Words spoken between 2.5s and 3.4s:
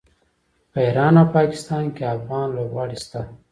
لوبغاړي شته.